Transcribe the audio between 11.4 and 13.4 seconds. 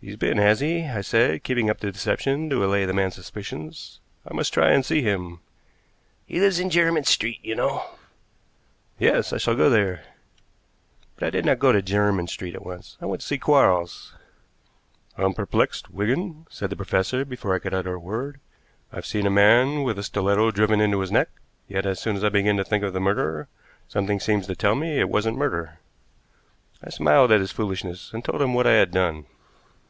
not go to Jermyn Street at once; I went to see